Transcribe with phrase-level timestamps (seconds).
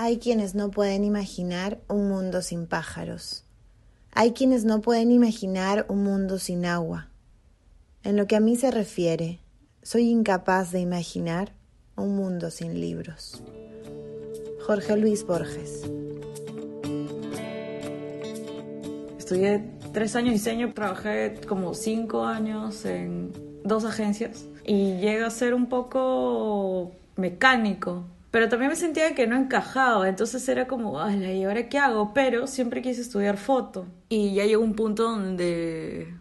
[0.00, 3.44] Hay quienes no pueden imaginar un mundo sin pájaros.
[4.12, 7.08] Hay quienes no pueden imaginar un mundo sin agua.
[8.04, 9.40] En lo que a mí se refiere,
[9.82, 11.52] soy incapaz de imaginar
[11.96, 13.42] un mundo sin libros.
[14.64, 15.82] Jorge Luis Borges.
[19.18, 23.32] Estudié tres años diseño, trabajé como cinco años en
[23.64, 28.04] dos agencias y llega a ser un poco mecánico.
[28.30, 32.12] Pero también me sentía que no encajaba, entonces era como, ay, ¿y ahora qué hago?
[32.12, 33.86] Pero siempre quise estudiar foto.
[34.10, 36.14] Y ya llegó un punto donde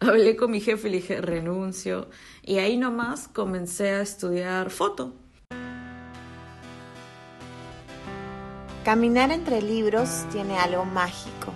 [0.00, 2.08] hablé con mi jefe y le dije, renuncio.
[2.42, 5.14] Y ahí nomás comencé a estudiar foto.
[8.84, 11.52] Caminar entre libros tiene algo mágico.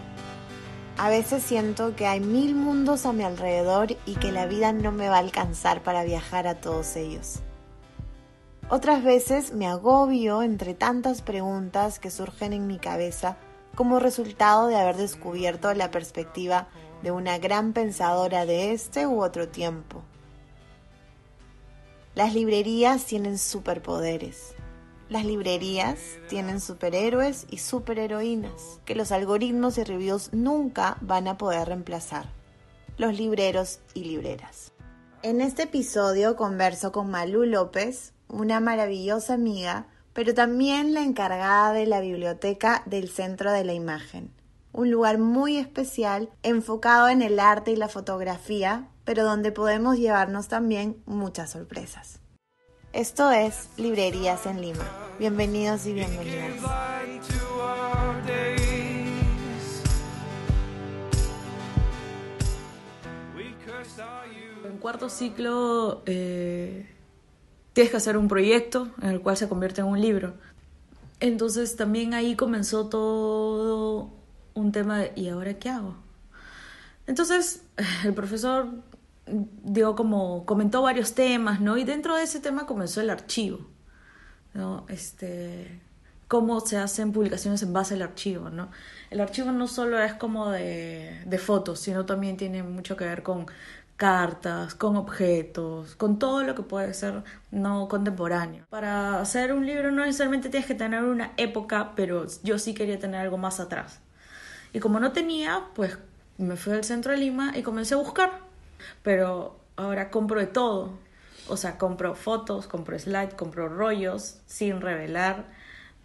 [0.97, 4.93] A veces siento que hay mil mundos a mi alrededor y que la vida no
[4.93, 7.41] me va a alcanzar para viajar a todos ellos.
[8.75, 13.37] Otras veces me agobio entre tantas preguntas que surgen en mi cabeza
[13.75, 16.69] como resultado de haber descubierto la perspectiva
[17.03, 20.03] de una gran pensadora de este u otro tiempo.
[22.15, 24.55] Las librerías tienen superpoderes.
[25.11, 25.99] Las librerías
[26.31, 32.31] tienen superhéroes y superheroínas que los algoritmos y reviews nunca van a poder reemplazar.
[32.97, 34.73] Los libreros y libreras.
[35.23, 41.87] En este episodio converso con Malú López, una maravillosa amiga, pero también la encargada de
[41.87, 44.33] la biblioteca del Centro de la Imagen,
[44.73, 50.49] un lugar muy especial enfocado en el arte y la fotografía, pero donde podemos llevarnos
[50.49, 52.21] también muchas sorpresas.
[52.93, 54.85] Esto es Librerías en Lima.
[55.19, 56.57] Bienvenidos y bienvenidas.
[64.65, 66.87] En cuarto ciclo eh,
[67.73, 70.35] tienes que hacer un proyecto en el cual se convierte en un libro.
[71.21, 74.11] Entonces también ahí comenzó todo
[74.55, 75.97] un tema de ¿y ahora qué hago?
[77.07, 77.65] Entonces
[78.05, 78.69] el profesor
[79.27, 81.79] dio como comentó varios temas, ¿no?
[81.79, 83.61] Y dentro de ese tema comenzó el archivo,
[84.55, 84.85] ¿no?
[84.89, 85.81] Este
[86.29, 88.71] cómo se hacen publicaciones en base al archivo, ¿no?
[89.11, 93.47] El archivo no solo es como de fotos, sino también tiene mucho que ver con
[94.03, 98.67] cartas, con objetos, con todo lo que puede ser no contemporáneo.
[98.69, 102.99] Para hacer un libro no necesariamente tienes que tener una época, pero yo sí quería
[102.99, 104.01] tener algo más atrás.
[104.73, 105.99] Y como no tenía, pues
[106.37, 108.41] me fui al centro de Lima y comencé a buscar.
[109.05, 110.99] Pero ahora compro de todo.
[111.47, 115.45] O sea, compro fotos, compro slides, compro rollos sin revelar,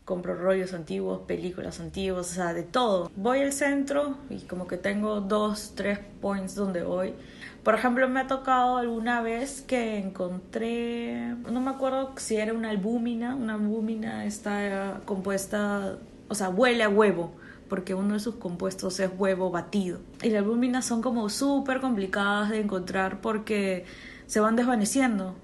[0.07, 3.11] compro rollos antiguos, películas antiguas, o sea, de todo.
[3.17, 7.13] Voy al centro y como que tengo dos, tres points donde voy.
[7.61, 12.69] Por ejemplo, me ha tocado alguna vez que encontré, no me acuerdo si era una
[12.69, 15.97] albúmina, una albúmina está compuesta,
[16.29, 17.33] o sea, huele a huevo
[17.67, 19.99] porque uno de sus compuestos es huevo batido.
[20.23, 23.83] Y las albúminas son como súper complicadas de encontrar porque
[24.25, 25.35] se van desvaneciendo.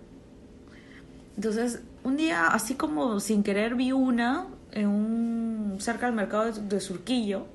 [1.36, 6.80] Entonces, un día, así como sin querer, vi una en un, cerca del mercado de,
[6.80, 7.46] Surquillo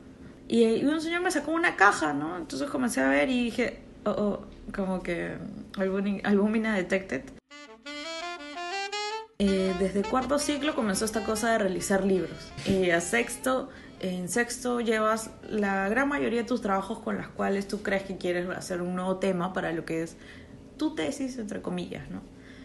[0.49, 2.37] y, un señor me sacó una caja, ¿no?
[2.37, 4.41] Entonces comencé a ver y dije, oh, oh
[4.75, 5.37] como que
[6.25, 7.23] albúmina detected.
[9.41, 12.53] Eh, desde cuarto ciclo comenzó esta cosa de realizar libros.
[12.67, 13.69] Y a sexto
[14.01, 18.17] en sexto llevas la gran mayoría de tus trabajos con las cuales tú crees que
[18.17, 20.17] quieres hacer un nuevo tema para lo que es
[20.77, 22.21] tu tesis, entre comillas, ¿no?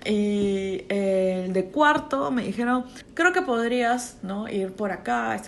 [0.06, 4.50] Y el de cuarto me dijeron, creo que podrías, ¿no?
[4.50, 5.41] Ir por acá.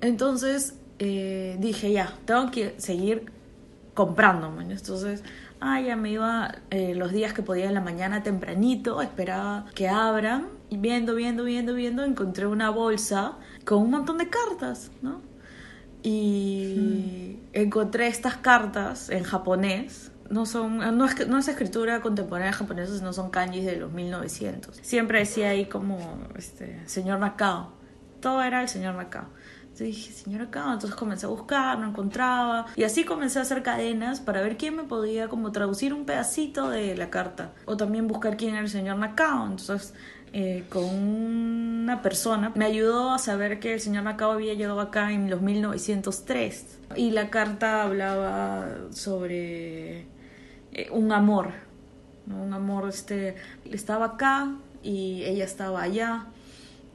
[0.00, 3.32] Entonces eh, dije, ya, tengo que seguir
[3.94, 5.24] comprando, Entonces,
[5.58, 9.88] ah, ya me iba eh, los días que podía en la mañana tempranito, esperaba que
[9.88, 10.48] abran.
[10.68, 13.32] Y viendo, viendo, viendo, viendo, encontré una bolsa
[13.64, 15.22] con un montón de cartas, ¿no?
[16.02, 20.12] Y encontré estas cartas en japonés.
[20.30, 24.76] No, son, no, es, no es escritura contemporánea japonesa, sino son kanjis de los 1900.
[24.80, 25.98] Siempre decía ahí como,
[26.36, 27.72] este, señor Nakao.
[28.20, 29.26] Todo era el señor Nakao.
[29.62, 30.72] Entonces dije, señor Nakao.
[30.72, 32.66] Entonces comencé a buscar, no encontraba.
[32.76, 36.70] Y así comencé a hacer cadenas para ver quién me podía como traducir un pedacito
[36.70, 37.52] de la carta.
[37.66, 39.46] O también buscar quién era el señor Nakao.
[39.46, 39.94] Entonces
[40.32, 45.10] eh, con una persona me ayudó a saber que el señor Macao había llegado acá
[45.10, 50.06] en los 1903 y la carta hablaba sobre
[50.72, 51.52] eh, un amor,
[52.26, 56.26] un amor, este, estaba acá y ella estaba allá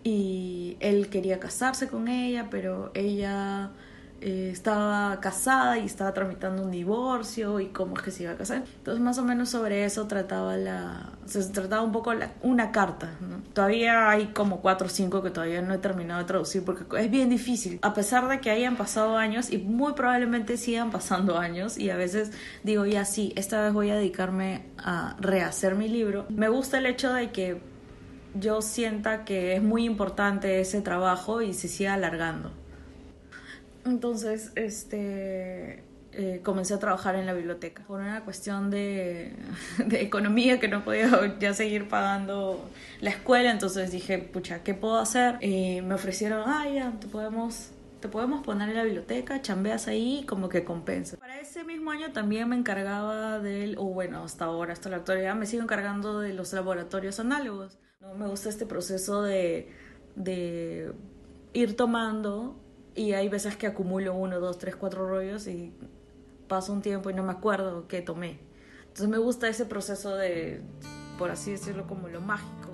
[0.04, 3.72] y él quería casarse con ella, pero ella
[4.22, 8.36] eh, estaba casada y estaba tramitando un divorcio y cómo es que se iba a
[8.36, 8.64] casar.
[8.78, 13.12] Entonces más o menos sobre eso trataba la, se trataba un poco la, una carta.
[13.54, 17.12] Todavía hay como cuatro o cinco que todavía no he terminado de traducir porque es
[17.12, 17.80] bien difícil.
[17.82, 21.98] A pesar de que hayan pasado años y muy probablemente sigan pasando años y a
[21.98, 22.32] veces
[22.64, 26.26] digo ya sí, esta vez voy a dedicarme a rehacer mi libro.
[26.30, 27.60] Me gusta el hecho de que
[28.34, 32.52] yo sienta que es muy importante ese trabajo y se siga alargando.
[33.86, 35.84] Entonces, este,
[36.18, 39.34] eh, comencé a trabajar en la biblioteca por una cuestión de,
[39.92, 42.70] economía que no podía ya seguir pagando
[43.02, 45.38] la escuela, entonces dije, pucha, ¿qué puedo hacer?
[45.44, 50.24] Y me ofrecieron, ah, ya, te podemos, te podemos poner en la biblioteca, chambeas ahí,
[50.26, 51.18] como que compensa.
[51.18, 55.36] Para ese mismo año también me encargaba del, o bueno, hasta ahora, hasta la actualidad,
[55.36, 57.78] me sigo encargando de los laboratorios análogos.
[58.00, 58.16] ¿no?
[58.16, 59.70] Me gusta este proceso de,
[60.16, 60.94] de
[61.54, 62.65] ir tomando
[62.96, 65.74] y hay veces que acumulo uno, dos, tres, cuatro rollos y
[66.48, 68.40] paso un tiempo y no me acuerdo qué tomé.
[68.84, 70.62] Entonces me gusta ese proceso de,
[71.18, 72.70] por así decirlo, como lo mágico.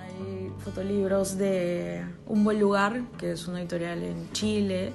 [0.00, 4.92] Hay fotolibros de Un Buen Lugar, que es una editorial en Chile.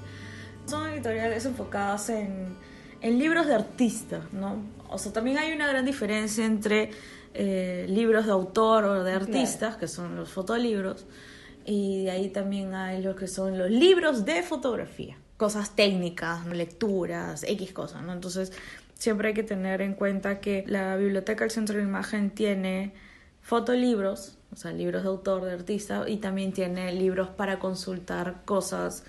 [0.65, 2.57] Son editoriales enfocadas en,
[3.01, 4.57] en libros de artistas, ¿no?
[4.89, 6.91] O sea, también hay una gran diferencia entre
[7.33, 11.05] eh, libros de autor o de artistas, que son los fotolibros,
[11.65, 17.43] y de ahí también hay lo que son los libros de fotografía, cosas técnicas, lecturas,
[17.43, 18.13] X cosas, ¿no?
[18.13, 18.51] Entonces,
[18.95, 22.93] siempre hay que tener en cuenta que la Biblioteca del Centro de Imagen tiene
[23.41, 29.03] fotolibros, o sea, libros de autor, de artista, y también tiene libros para consultar cosas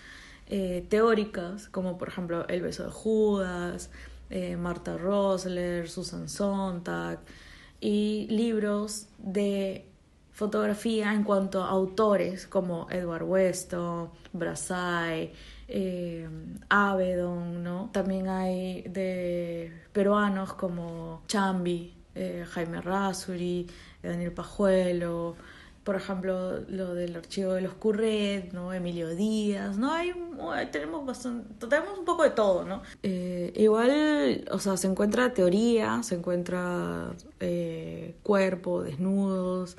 [0.50, 3.91] eh, teóricas, como por ejemplo El beso de Judas,
[4.31, 7.20] eh, Marta Rosler, Susan Sontag,
[7.81, 9.87] y libros de
[10.32, 15.32] fotografía en cuanto a autores como Edward Weston, Brassai,
[15.69, 16.29] eh,
[16.69, 17.91] Avedon, ¿no?
[17.93, 23.69] También hay de peruanos como Chambi, eh, Jaime Rasuri,
[24.03, 25.37] Daniel Pajuelo,
[25.85, 28.73] por ejemplo, lo del archivo de los Curret, ¿no?
[28.73, 29.93] Emilio Díaz, ¿no?
[29.93, 30.12] Hay,
[30.71, 32.82] tenemos bastante, tenemos un poco de todo, ¿no?
[33.03, 39.79] Eh, igual, o sea, se encuentra teoría, se encuentra eh, cuerpo, desnudos.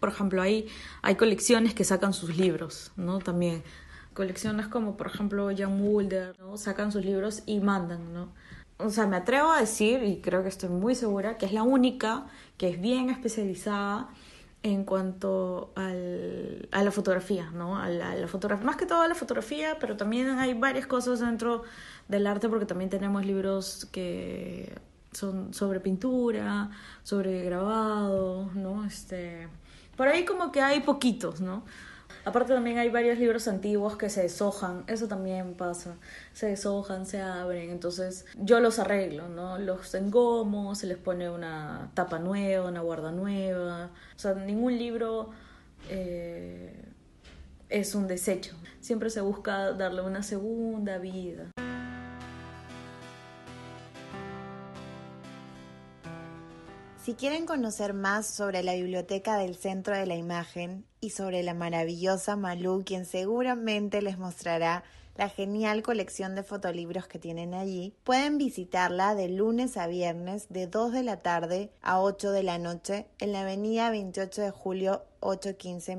[0.00, 0.68] Por ejemplo, hay,
[1.02, 3.18] hay colecciones que sacan sus libros, ¿no?
[3.18, 3.62] También
[4.12, 6.58] colecciones como, por ejemplo, Jan Mulder, ¿no?
[6.58, 8.32] Sacan sus libros y mandan, ¿no?
[8.76, 11.62] O sea, me atrevo a decir, y creo que estoy muy segura, que es la
[11.62, 12.26] única
[12.58, 14.08] que es bien especializada
[14.62, 17.78] en cuanto al, a la fotografía, ¿no?
[17.78, 21.62] A la, fotografía, más que todo a la fotografía, pero también hay varias cosas dentro
[22.08, 24.74] del arte porque también tenemos libros que
[25.12, 26.70] son sobre pintura,
[27.02, 28.84] sobre grabado, ¿no?
[28.84, 29.48] Este,
[29.96, 31.64] por ahí como que hay poquitos, ¿no?
[32.24, 35.96] Aparte también hay varios libros antiguos que se deshojan, eso también pasa,
[36.32, 39.58] se deshojan, se abren, entonces yo los arreglo, ¿no?
[39.58, 45.30] Los engomo, se les pone una tapa nueva, una guarda nueva, o sea, ningún libro
[45.88, 46.84] eh,
[47.68, 51.50] es un desecho, siempre se busca darle una segunda vida.
[57.08, 61.54] Si quieren conocer más sobre la biblioteca del Centro de la Imagen y sobre la
[61.54, 64.84] maravillosa Malú, quien seguramente les mostrará
[65.16, 70.66] la genial colección de fotolibros que tienen allí, pueden visitarla de lunes a viernes de
[70.66, 75.02] 2 de la tarde a 8 de la noche en la avenida 28 de julio
[75.20, 75.96] 815